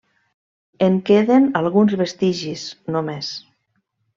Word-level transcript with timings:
En 0.85 0.95
queden 1.09 1.45
alguns 1.61 1.95
vestigis, 2.01 2.67
només. 2.97 3.31